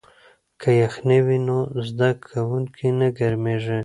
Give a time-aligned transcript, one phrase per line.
[0.61, 1.57] که یخنۍ وي نو
[1.87, 3.79] زده کوونکی نه ګرمیږي.